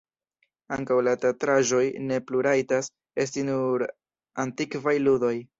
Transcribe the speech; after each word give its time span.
Ankaŭ 0.77 0.95
la 1.07 1.13
teatraĵoj 1.25 1.83
ne 2.07 2.19
plu 2.31 2.41
rajtas 2.49 2.91
esti 3.27 3.47
nur 3.53 3.87
antikvaj 4.47 4.99
ludoj. 5.07 5.35